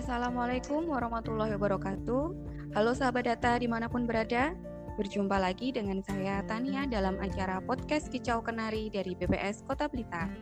[0.00, 2.24] Assalamualaikum warahmatullahi wabarakatuh.
[2.72, 4.56] Halo sahabat data di mana pun berada,
[4.96, 10.32] berjumpa lagi dengan saya Tania dalam acara podcast Kicau Kenari dari BPS Kota Blitar.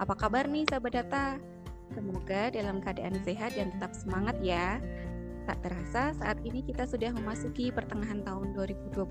[0.00, 1.36] Apa kabar nih sahabat data?
[1.92, 4.80] Semoga dalam keadaan sehat dan tetap semangat ya.
[5.44, 9.04] Tak terasa saat ini kita sudah memasuki pertengahan tahun 2022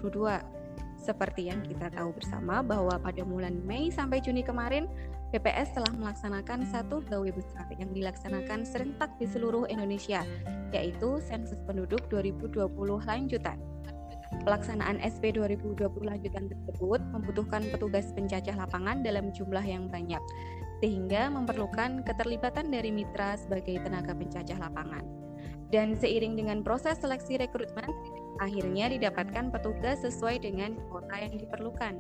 [1.04, 4.88] seperti yang kita tahu bersama bahwa pada bulan Mei sampai Juni kemarin,
[5.36, 10.24] BPS telah melaksanakan satu gawe besar yang dilaksanakan serentak di seluruh Indonesia,
[10.72, 12.72] yaitu Sensus Penduduk 2020
[13.04, 13.60] lanjutan.
[14.48, 20.22] Pelaksanaan SP 2020 lanjutan tersebut membutuhkan petugas pencacah lapangan dalam jumlah yang banyak,
[20.82, 25.06] sehingga memerlukan keterlibatan dari mitra sebagai tenaga pencacah lapangan.
[25.74, 27.90] Dan seiring dengan proses seleksi rekrutmen,
[28.42, 32.00] akhirnya didapatkan petugas sesuai dengan kuota yang diperlukan.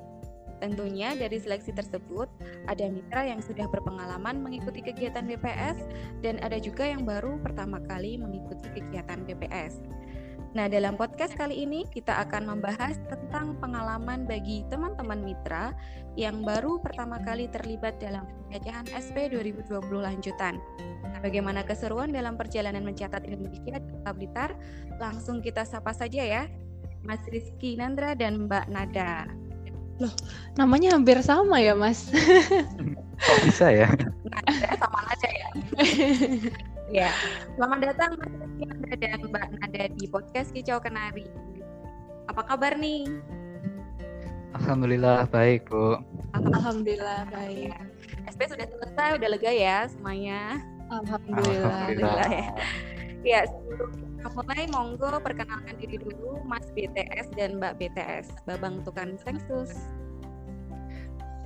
[0.63, 2.31] Tentunya dari seleksi tersebut
[2.71, 5.83] ada mitra yang sudah berpengalaman mengikuti kegiatan BPS
[6.23, 9.83] dan ada juga yang baru pertama kali mengikuti kegiatan BPS.
[10.53, 15.73] Nah, dalam podcast kali ini kita akan membahas tentang pengalaman bagi teman-teman mitra
[16.13, 20.61] yang baru pertama kali terlibat dalam penjajahan SP 2020 lanjutan.
[21.25, 24.53] Bagaimana keseruan dalam perjalanan mencatat Indonesia di Kota Blitar?
[25.01, 26.43] Langsung kita sapa saja ya,
[27.01, 29.25] Mas Rizky Nandra dan Mbak Nada.
[29.97, 30.13] Loh,
[30.53, 32.13] namanya hampir sama ya, Mas?
[33.25, 33.89] Kok bisa ya?
[34.29, 35.47] Nada sama aja ya.
[36.93, 37.09] Ya,
[37.57, 41.25] selamat datang Mas Nada dan Mbak Nada di podcast Kicau Kenari.
[42.29, 43.09] Apa kabar nih?
[44.53, 45.97] Alhamdulillah baik, Bu.
[46.37, 47.73] Alhamdulillah baik.
[48.29, 50.61] SP sudah selesai, udah lega ya semuanya.
[50.93, 51.89] Alhamdulillah.
[51.89, 52.47] Alhamdulillah ya.
[53.23, 53.41] Ya,
[54.35, 59.73] mulai monggo perkenalkan diri dulu Mas BTS dan Mbak BTS, Babang Tukang Sensus.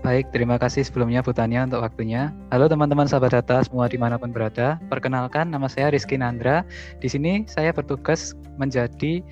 [0.05, 2.29] Baik, terima kasih sebelumnya Bu Tania untuk waktunya.
[2.53, 4.77] Halo teman-teman sahabat data semua di mana pun berada.
[4.93, 6.61] Perkenalkan, nama saya Rizky Nandra.
[7.01, 9.25] Di sini saya bertugas menjadi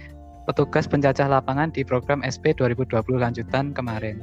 [0.49, 4.21] petugas pencacah lapangan di program SP 2020 lanjutan kemarin.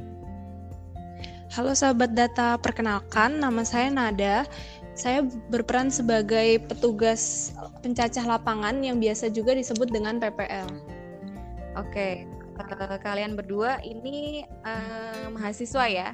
[1.53, 4.49] Halo sahabat data, perkenalkan nama saya Nada.
[4.97, 5.21] Saya
[5.53, 7.53] berperan sebagai petugas
[7.85, 10.65] pencacah lapangan yang biasa juga disebut dengan PPL.
[11.77, 12.25] Oke,
[12.57, 16.09] uh, kalian berdua ini uh, mahasiswa ya?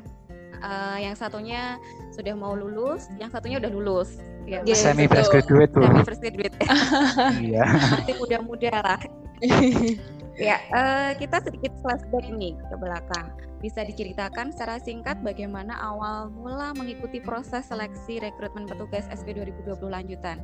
[0.60, 1.80] Uh, yang satunya
[2.12, 4.20] sudah mau lulus, yang satunya udah lulus.
[4.50, 5.86] Ya, yes, semi fresh graduate tuh.
[5.86, 6.56] Semi fresh graduate.
[7.46, 7.66] Iya.
[7.70, 9.00] Masih muda-muda lah.
[10.50, 13.28] ya, uh, kita sedikit flashback nih ke belakang.
[13.60, 20.40] Bisa diceritakan secara singkat bagaimana awal mula mengikuti proses seleksi rekrutmen petugas SP 2020 lanjutan?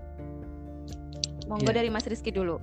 [1.47, 1.77] Monggo yeah.
[1.81, 2.59] dari Mas Rizky dulu.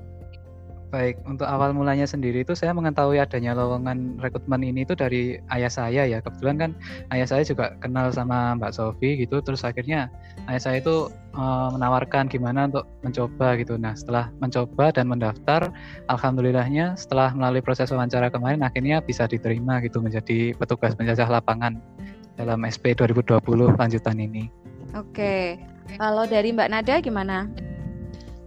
[0.92, 5.72] Baik, untuk awal mulanya sendiri itu saya mengetahui adanya lowongan rekrutmen ini itu dari ayah
[5.72, 6.20] saya ya.
[6.20, 6.70] Kebetulan kan
[7.16, 9.41] ayah saya juga kenal sama Mbak Sofi gitu.
[9.41, 10.12] Terus akhirnya
[10.52, 13.81] ayah saya itu uh, menawarkan gimana untuk mencoba gitu.
[13.81, 15.72] Nah, setelah mencoba dan mendaftar,
[16.12, 21.81] alhamdulillahnya setelah melalui proses wawancara kemarin akhirnya bisa diterima gitu menjadi petugas penjajah lapangan
[22.36, 23.41] dalam SP 2020
[23.81, 24.52] lanjutan ini.
[24.92, 25.56] Oke.
[25.97, 27.48] Kalau dari Mbak Nada gimana?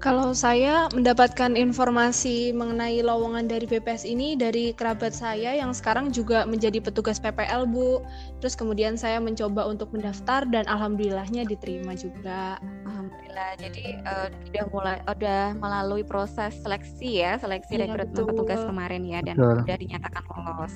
[0.03, 6.43] Kalau saya mendapatkan informasi mengenai lowongan dari BPS ini dari kerabat saya yang sekarang juga
[6.43, 8.03] menjadi petugas PPL, Bu.
[8.43, 12.59] Terus kemudian saya mencoba untuk mendaftar dan alhamdulillahnya diterima juga.
[12.85, 13.51] Alhamdulillah.
[13.57, 19.19] Jadi uh, udah mulai udah melalui proses seleksi ya, seleksi ya, rekrutmen petugas kemarin ya
[19.23, 19.63] dan betul.
[19.63, 20.73] sudah dinyatakan lolos.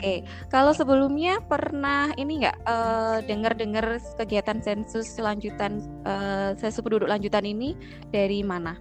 [0.00, 7.44] Oke, kalau sebelumnya pernah ini nggak uh, dengar-dengar kegiatan sensus lanjutan uh, sensus penduduk lanjutan
[7.44, 7.76] ini
[8.08, 8.80] dari mana?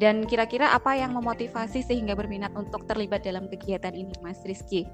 [0.00, 4.88] Dan kira-kira apa yang memotivasi sehingga berminat untuk terlibat dalam kegiatan ini, Mas Rizky?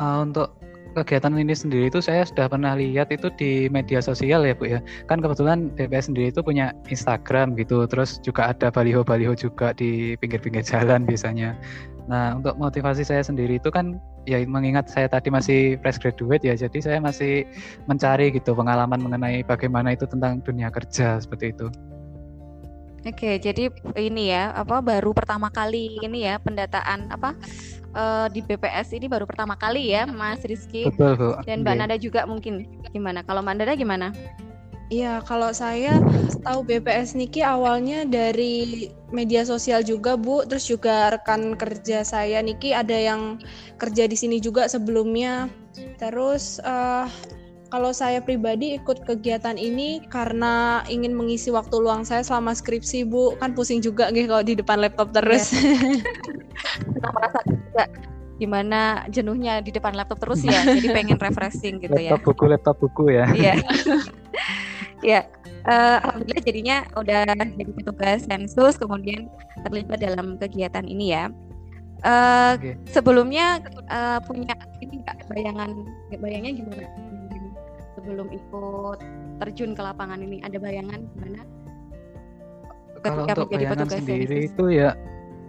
[0.00, 0.56] Uh, untuk
[0.96, 4.80] kegiatan ini sendiri itu saya sudah pernah lihat itu di media sosial ya Bu ya.
[5.12, 10.64] Kan kebetulan DPS sendiri itu punya Instagram gitu, terus juga ada baliho-baliho juga di pinggir-pinggir
[10.64, 11.52] jalan biasanya.
[12.08, 16.56] Nah, untuk motivasi saya sendiri itu kan ya mengingat saya tadi masih fresh graduate ya,
[16.56, 17.44] jadi saya masih
[17.84, 21.68] mencari gitu pengalaman mengenai bagaimana itu tentang dunia kerja seperti itu.
[23.06, 27.36] Oke, jadi ini ya, apa baru pertama kali ini ya pendataan apa
[27.94, 30.88] uh, di BPS ini baru pertama kali ya, Mas Rizky.
[30.90, 31.28] Betul, Bu.
[31.46, 31.86] Dan Mbak yeah.
[31.86, 33.22] Nada juga mungkin gimana?
[33.22, 34.10] Kalau Mbak Nada gimana?
[34.88, 36.00] Iya, kalau saya
[36.40, 40.48] tahu BPS Niki awalnya dari media sosial juga, Bu.
[40.48, 43.36] Terus juga rekan kerja saya Niki ada yang
[43.76, 45.52] kerja di sini juga sebelumnya.
[46.00, 47.04] Terus uh,
[47.68, 53.36] kalau saya pribadi ikut kegiatan ini karena ingin mengisi waktu luang saya selama skripsi, Bu.
[53.36, 55.52] Kan pusing juga nih kalau di depan laptop terus.
[55.52, 55.68] Ya.
[56.96, 57.84] Kita merasa juga
[58.38, 60.64] gimana jenuhnya di depan laptop terus ya.
[60.64, 62.10] Jadi pengen refreshing gitu laptop ya.
[62.16, 63.26] Laptop buku, laptop buku ya.
[63.36, 63.54] Iya.
[65.02, 65.26] ya
[65.68, 67.22] uh, alhamdulillah jadinya udah
[67.54, 69.30] jadi petugas sensus kemudian
[69.66, 71.30] terlibat dalam kegiatan ini ya.
[72.06, 72.78] Uh, okay.
[72.94, 73.58] Sebelumnya
[73.90, 75.82] uh, punya ini nggak bayangan
[76.22, 76.86] bayangnya gimana
[77.98, 78.98] sebelum ikut
[79.42, 81.42] terjun ke lapangan ini ada bayangan gimana?
[83.02, 84.50] Kalau untuk bayangan sendiri sensus?
[84.54, 84.94] itu ya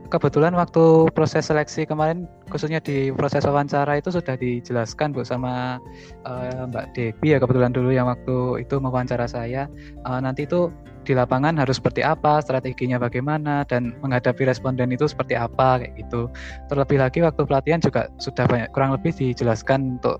[0.10, 5.78] kebetulan waktu proses seleksi kemarin khususnya di proses wawancara itu sudah dijelaskan Bu sama
[6.26, 9.70] uh, Mbak Debi ya kebetulan dulu yang waktu itu mewawancara saya.
[10.04, 10.74] Uh, nanti itu
[11.06, 16.28] di lapangan harus seperti apa strateginya bagaimana dan menghadapi responden itu seperti apa kayak gitu.
[16.68, 20.20] Terlebih lagi waktu pelatihan juga sudah banyak kurang lebih dijelaskan untuk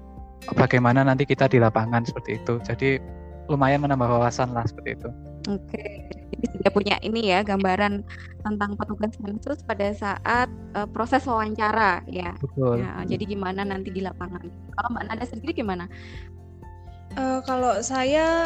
[0.56, 2.62] bagaimana nanti kita di lapangan seperti itu.
[2.64, 3.02] Jadi
[3.50, 5.10] lumayan menambah wawasan lah seperti itu.
[5.48, 8.04] Oke, jadi sudah punya ini ya gambaran
[8.44, 12.36] tentang petugas sensus pada saat uh, proses wawancara ya.
[12.44, 12.84] Betul.
[12.84, 14.44] Ya, jadi gimana nanti di lapangan?
[14.76, 15.88] Kalau Mbak Nada sendiri gimana?
[17.16, 18.44] Uh, kalau saya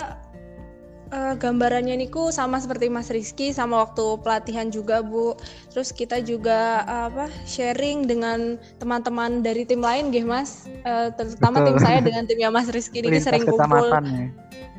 [1.14, 5.38] uh, gambarannya niku sama seperti Mas Rizky sama waktu pelatihan juga Bu.
[5.70, 10.66] Terus kita juga uh, apa sharing dengan teman-teman dari tim lain, gih Mas.
[10.82, 11.68] Uh, terutama Betul.
[11.70, 13.94] tim saya dengan timnya Mas Rizky ini sering kumpul.
[13.94, 14.34] Ya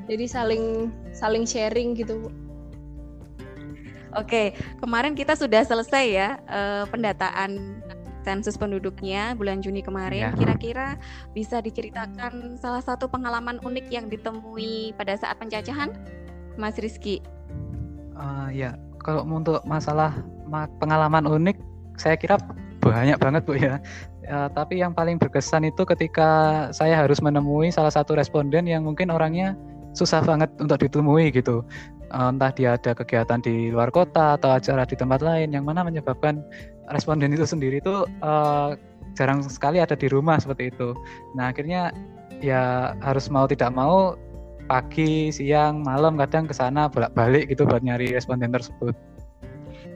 [0.08, 2.30] jadi saling saling sharing gitu bu
[4.14, 7.82] Oke, kemarin kita sudah selesai ya uh, pendataan
[8.22, 10.30] sensus penduduknya bulan Juni kemarin.
[10.30, 10.38] Ya.
[10.38, 11.02] Kira-kira
[11.34, 15.90] bisa diceritakan salah satu pengalaman unik yang ditemui pada saat penjajahan,
[16.60, 17.22] Mas Rizky?
[18.14, 20.14] Uh, ya, kalau untuk masalah
[20.78, 21.56] pengalaman unik,
[21.98, 22.38] saya kira
[22.78, 23.82] banyak banget bu ya.
[24.22, 24.48] ya.
[24.52, 29.58] Tapi yang paling berkesan itu ketika saya harus menemui salah satu responden yang mungkin orangnya
[29.94, 31.62] susah banget untuk ditemui gitu
[32.10, 35.86] uh, entah dia ada kegiatan di luar kota atau acara di tempat lain yang mana
[35.86, 36.42] menyebabkan
[36.90, 38.74] responden itu sendiri itu uh,
[39.14, 40.92] jarang sekali ada di rumah seperti itu
[41.38, 41.94] nah akhirnya
[42.42, 44.18] ya harus mau tidak mau
[44.66, 48.96] pagi siang malam kadang ke sana bolak-balik gitu buat nyari responden tersebut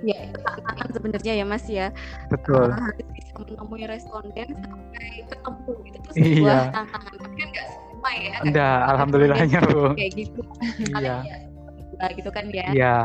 [0.06, 1.90] ya itu tantangan sebenarnya ya mas ya
[2.30, 6.58] betul uh, harus bisa menemui responden sampai ketemu itu tuh sebuah iya.
[6.70, 10.40] tantangan tapi kan nggak semua ya enggak alhamdulillahnya bu kayak gitu
[11.02, 11.16] iya
[11.98, 12.98] ya, gitu kan ya iya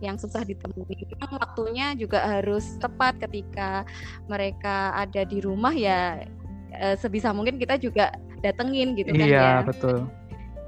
[0.00, 0.96] yang susah ditemui.
[1.12, 3.84] Memang waktunya juga harus tepat ketika
[4.26, 6.24] mereka ada di rumah ya
[6.72, 8.08] e, sebisa mungkin kita juga
[8.40, 9.44] datengin gitu kan iya, ya.
[9.60, 10.08] Iya, betul.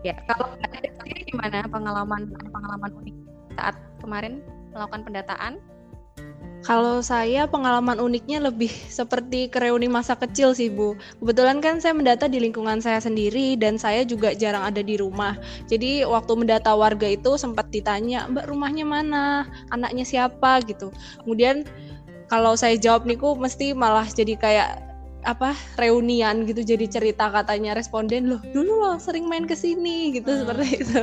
[0.02, 3.16] Ya, kalau ada sendiri gimana pengalaman pengalaman unik
[3.54, 4.42] saat kemarin
[4.74, 5.62] melakukan pendataan?
[6.62, 10.94] Kalau saya pengalaman uniknya lebih seperti kereuni masa kecil sih Bu.
[11.18, 15.34] Kebetulan kan saya mendata di lingkungan saya sendiri dan saya juga jarang ada di rumah.
[15.66, 19.50] Jadi waktu mendata warga itu sempat ditanya, Mbak rumahnya mana?
[19.74, 20.62] Anaknya siapa?
[20.62, 20.94] gitu.
[21.26, 21.66] Kemudian
[22.30, 24.91] kalau saya jawab niku mesti malah jadi kayak
[25.22, 30.30] apa reunian gitu jadi cerita katanya responden loh dulu loh sering main ke sini gitu
[30.34, 30.40] hmm.
[30.42, 31.02] seperti itu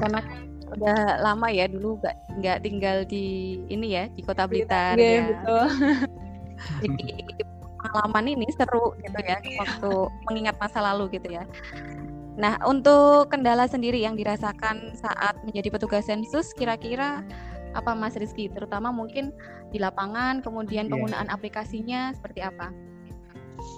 [0.00, 0.20] karena
[0.74, 5.24] udah lama ya dulu nggak nggak tinggal di ini ya di kota Blitar yeah, ya.
[5.30, 5.66] betul.
[6.82, 7.06] Jadi
[7.78, 9.58] pengalaman ini seru gitu ya iya.
[9.60, 9.92] waktu
[10.30, 11.44] mengingat masa lalu gitu ya.
[12.34, 17.22] Nah untuk kendala sendiri yang dirasakan saat menjadi petugas sensus kira-kira
[17.74, 19.34] apa Mas Rizky terutama mungkin
[19.70, 20.90] di lapangan kemudian iya.
[20.90, 21.36] penggunaan yeah.
[21.36, 22.72] aplikasinya seperti apa?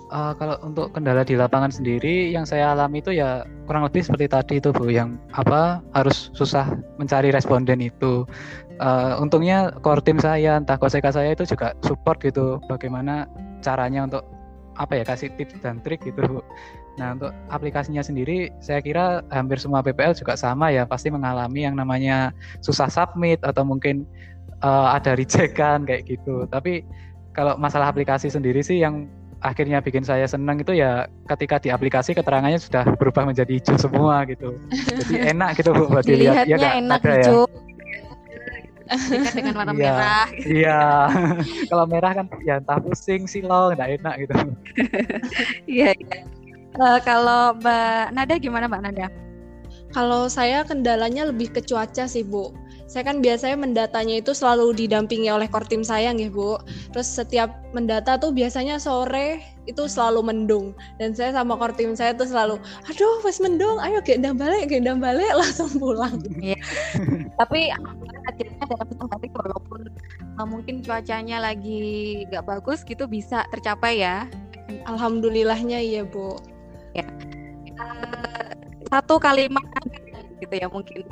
[0.07, 4.31] Uh, kalau untuk kendala di lapangan sendiri yang saya alami itu ya kurang lebih seperti
[4.31, 8.23] tadi itu Bu yang apa harus susah mencari responden itu.
[8.79, 13.27] Uh, untungnya core tim saya entah koseka saya itu juga support gitu bagaimana
[13.67, 14.23] caranya untuk
[14.79, 16.41] apa ya kasih tips dan trik gitu Bu.
[17.03, 21.75] Nah untuk aplikasinya sendiri saya kira hampir semua PPL juga sama ya pasti mengalami yang
[21.75, 22.31] namanya
[22.63, 24.07] susah submit atau mungkin
[24.63, 26.47] uh, ada rejekan kayak gitu.
[26.47, 26.87] Tapi
[27.35, 29.11] kalau masalah aplikasi sendiri sih yang
[29.47, 34.27] akhirnya bikin saya senang itu ya ketika di aplikasi keterangannya sudah berubah menjadi hijau semua
[34.27, 34.59] gitu.
[35.07, 36.51] Jadi enak gitu buat dilihat.
[36.51, 37.47] Ya, enak ada hijau.
[37.47, 37.65] Ya.
[39.35, 40.27] dengan warna iya, merah.
[40.47, 40.83] Iya.
[41.71, 44.35] Kalau merah kan ya entah pusing, silau, enggak enak gitu.
[45.67, 46.19] Iya, iya.
[46.77, 49.09] Uh, kalau Mbak Nada gimana Mbak Nada?
[49.97, 52.53] Kalau saya kendalanya lebih ke cuaca sih Bu
[52.87, 56.55] saya kan biasanya mendatanya itu selalu didampingi oleh core tim saya nih Bu.
[56.95, 60.71] Terus setiap mendata tuh biasanya sore itu selalu mendung
[61.03, 65.03] dan saya sama core tim saya tuh selalu aduh pas mendung ayo gendam balik gendam
[65.03, 66.15] balik langsung pulang.
[66.39, 66.55] Iya.
[67.35, 67.75] Tapi
[68.31, 69.81] akhirnya dalam satu hari walaupun
[70.39, 74.31] uh, mungkin cuacanya lagi gak bagus gitu bisa tercapai ya.
[74.87, 76.39] Alhamdulillahnya iya Bu.
[76.95, 77.03] Ya.
[77.83, 78.55] Uh,
[78.95, 79.67] satu kalimat
[80.39, 81.03] gitu ya mungkin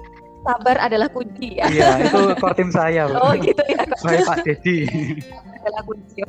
[0.45, 1.67] sabar adalah kunci ya.
[1.73, 3.09] Iya, itu core tim saya.
[3.09, 3.83] Oh gitu ya.
[3.97, 4.85] Saya Pak Dedi.
[5.65, 6.21] adalah kunci.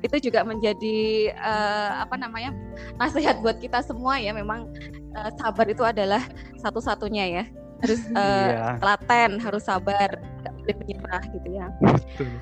[0.00, 2.54] Itu juga menjadi uh, apa namanya
[2.96, 4.30] nasihat buat kita semua ya.
[4.30, 4.70] Memang
[5.18, 6.22] uh, sabar itu adalah
[6.62, 7.44] satu-satunya ya.
[7.76, 8.80] harus uh, iya.
[8.80, 12.32] telaten harus sabar nggak boleh menyerah gitu ya Betul.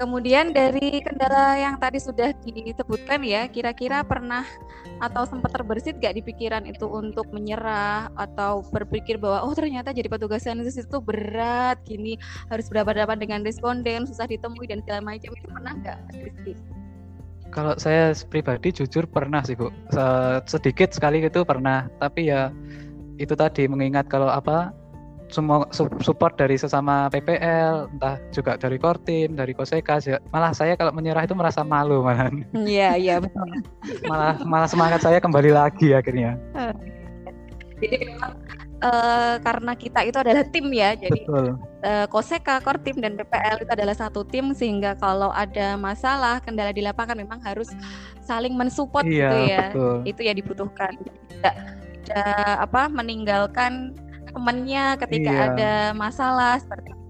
[0.00, 4.48] Kemudian dari kendala yang tadi sudah disebutkan ya, kira-kira pernah
[4.96, 10.08] atau sempat terbersit gak di pikiran itu untuk menyerah atau berpikir bahwa oh ternyata jadi
[10.08, 12.16] petugas sensus itu berat, gini
[12.48, 15.98] harus berhadapan dengan responden, susah ditemui dan segala macam itu pernah nggak?
[17.52, 19.68] Kalau saya pribadi jujur pernah sih bu,
[20.48, 22.48] sedikit sekali itu pernah, tapi ya
[23.20, 24.72] itu tadi mengingat kalau apa
[25.30, 25.66] semua
[26.02, 30.02] support dari sesama PPL, entah juga dari Kortim, dari Koseka,
[30.34, 32.30] malah saya kalau menyerah itu merasa malu malah.
[32.52, 33.46] Iya, iya betul.
[34.10, 36.34] malah malah semangat saya kembali lagi akhirnya.
[37.80, 38.32] Jadi memang
[38.84, 41.22] uh, karena kita itu adalah tim ya, jadi
[41.80, 46.84] Uh, Koseka, Kortim dan PPL itu adalah satu tim sehingga kalau ada masalah kendala di
[46.84, 47.72] lapangan memang harus
[48.20, 49.64] saling mensupport iya, gitu ya.
[49.72, 49.96] Betul.
[50.04, 50.92] Itu ya dibutuhkan.
[51.00, 51.54] Tidak,
[52.04, 53.96] tidak apa meninggalkan
[54.30, 55.46] temennya ketika iya.
[55.50, 57.00] ada masalah seperti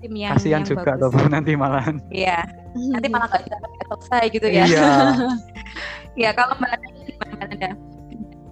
[0.00, 2.42] tim yang kasihan juga tuh nanti malah iya.
[2.72, 4.64] Nanti malah nggak bisa selesai gitu ya.
[4.66, 4.88] Iya.
[6.18, 6.74] Ya kalau mbak
[7.06, 7.78] gimana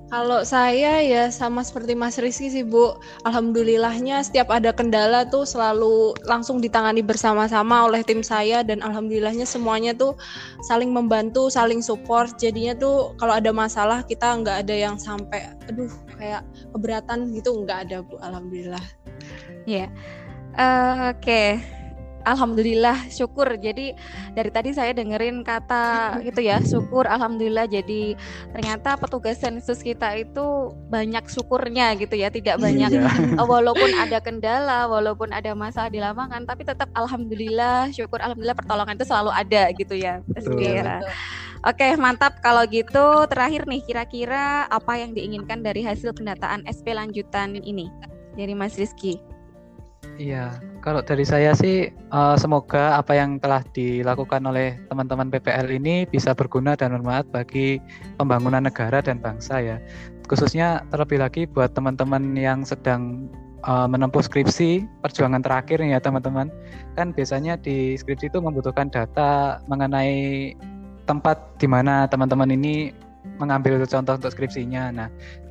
[0.08, 2.96] kalau saya ya sama seperti Mas Rizky sih Bu,
[3.28, 9.92] alhamdulillahnya setiap ada kendala tuh selalu langsung ditangani bersama-sama oleh tim saya dan alhamdulillahnya semuanya
[9.92, 10.16] tuh
[10.64, 12.32] saling membantu, saling support.
[12.40, 16.40] Jadinya tuh kalau ada masalah kita nggak ada yang sampai aduh kayak
[16.72, 18.84] keberatan gitu nggak ada Bu, alhamdulillah.
[19.68, 19.86] Iya.
[19.86, 19.88] Yeah.
[20.56, 21.60] Uh, Oke.
[21.60, 21.77] Okay
[22.34, 23.48] alhamdulillah syukur.
[23.56, 23.96] Jadi
[24.36, 27.68] dari tadi saya dengerin kata gitu ya syukur alhamdulillah.
[27.68, 28.14] Jadi
[28.52, 32.28] ternyata petugas sensus kita itu banyak syukurnya gitu ya.
[32.28, 33.10] Tidak banyak iya.
[33.50, 39.06] walaupun ada kendala walaupun ada masalah di lapangan tapi tetap alhamdulillah syukur alhamdulillah pertolongan itu
[39.08, 40.20] selalu ada gitu ya
[41.66, 42.38] Oke mantap.
[42.38, 47.90] Kalau gitu terakhir nih kira-kira apa yang diinginkan dari hasil pendataan SP lanjutan ini
[48.38, 49.18] dari Mas Rizky?
[50.18, 56.08] Iya, kalau dari saya sih uh, semoga apa yang telah dilakukan oleh teman-teman PPL ini
[56.08, 57.76] bisa berguna dan bermanfaat bagi
[58.16, 59.76] pembangunan negara dan bangsa ya.
[60.32, 63.28] Khususnya terlebih lagi buat teman-teman yang sedang
[63.68, 66.48] uh, menempuh skripsi perjuangan terakhir ya teman-teman.
[66.96, 70.56] Kan biasanya di skripsi itu membutuhkan data mengenai
[71.04, 72.96] tempat di mana teman-teman ini
[73.36, 74.88] mengambil contoh untuk skripsinya.
[74.96, 75.08] Nah,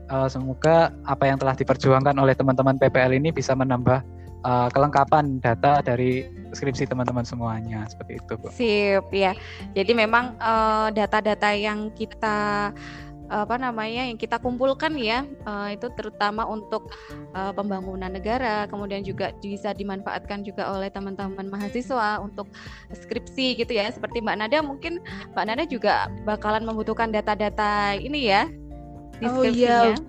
[0.09, 4.16] uh, semoga apa yang telah diperjuangkan oleh teman-teman PPL ini bisa menambah
[4.47, 6.23] uh, kelengkapan data dari
[6.55, 8.47] skripsi teman-teman semuanya seperti itu Bu.
[8.55, 9.35] Sip ya.
[9.75, 12.71] Jadi memang uh, data-data yang kita
[13.27, 16.95] apa namanya yang kita kumpulkan ya uh, itu terutama untuk
[17.35, 22.47] uh, pembangunan negara kemudian juga bisa dimanfaatkan juga oleh teman-teman mahasiswa untuk
[22.87, 25.03] skripsi gitu ya seperti Mbak Nada mungkin
[25.35, 28.47] Mbak Nada juga bakalan membutuhkan data-data ini ya
[29.19, 29.99] di oh iya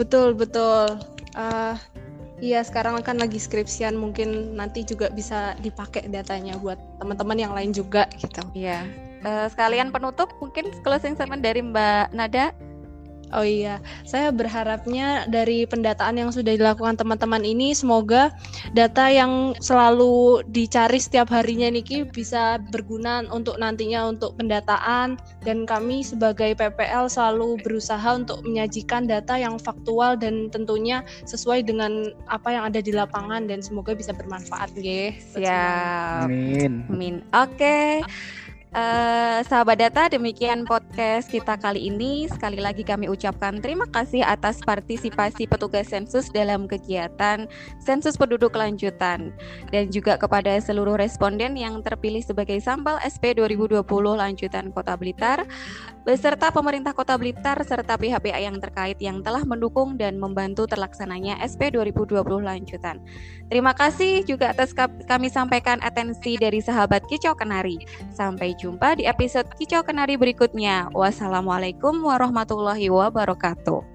[0.00, 0.88] betul betul
[1.36, 1.76] uh,
[2.44, 7.72] Iya, sekarang kan lagi skripsian, mungkin nanti juga bisa dipakai datanya buat teman-teman yang lain
[7.72, 8.44] juga gitu.
[8.52, 8.84] Iya.
[9.24, 12.52] Uh, sekalian penutup, mungkin closing statement dari Mbak Nada.
[13.34, 18.30] Oh iya, saya berharapnya dari pendataan yang sudah dilakukan teman-teman ini semoga
[18.78, 26.06] data yang selalu dicari setiap harinya Niki bisa berguna untuk nantinya untuk pendataan dan kami
[26.06, 32.70] sebagai PPL selalu berusaha untuk menyajikan data yang faktual dan tentunya sesuai dengan apa yang
[32.70, 35.10] ada di lapangan dan semoga bisa bermanfaat nggih.
[35.34, 36.30] Siap.
[36.30, 36.86] Amin.
[36.86, 37.14] Amin.
[37.34, 37.58] Oke.
[37.58, 38.34] Okay.
[38.74, 42.26] Uh, sahabat data, demikian podcast kita kali ini.
[42.26, 47.46] Sekali lagi kami ucapkan terima kasih atas partisipasi petugas sensus dalam kegiatan
[47.78, 49.30] sensus penduduk lanjutan
[49.70, 53.86] dan juga kepada seluruh responden yang terpilih sebagai sampel SP 2020
[54.18, 55.46] lanjutan Kota Blitar
[56.02, 61.70] beserta pemerintah Kota Blitar serta pihak-pihak yang terkait yang telah mendukung dan membantu terlaksananya SP
[61.70, 62.98] 2020 lanjutan.
[63.46, 64.74] Terima kasih juga atas
[65.06, 67.78] kami sampaikan atensi dari sahabat Kicau Kenari.
[68.10, 70.88] Sampai jumpa jumpa di episode Kicau Kenari berikutnya.
[70.96, 73.93] Wassalamualaikum warahmatullahi wabarakatuh.